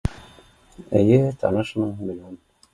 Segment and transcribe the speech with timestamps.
[1.01, 2.45] Эйе танышмын, беләм